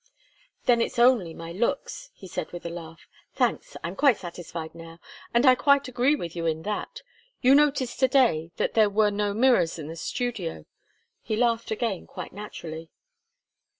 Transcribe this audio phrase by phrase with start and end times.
[0.65, 3.07] "Then it's only my looks," he said with a laugh.
[3.35, 3.77] "Thanks!
[3.83, 4.97] I'm quite satisfied now,
[5.31, 7.03] and I quite agree with you in that.
[7.41, 10.65] You noticed to day that there were no mirrors in the studio."
[11.21, 12.89] He laughed again quite naturally.